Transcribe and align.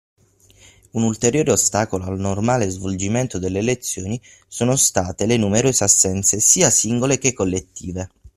Un 0.93 1.03
ulteriore 1.03 1.51
ostacolo 1.51 2.05
al 2.05 2.17
normale 2.19 2.67
svolgimento 2.69 3.37
delle 3.37 3.61
lezioni 3.61 4.19
sono 4.47 4.75
state 4.75 5.27
le 5.27 5.37
numerose 5.37 5.83
assenze 5.83 6.39
sia 6.39 6.71
singole 6.71 7.19
che 7.19 7.33
collettive. 7.33 8.09